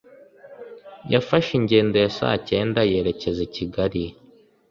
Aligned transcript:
yafashe 1.13 1.51
ingendo 1.59 1.95
ya 2.03 2.09
saa 2.17 2.37
cyenda 2.47 2.79
yerekeza 2.91 3.41
i 3.47 3.51
kigali 3.55 4.03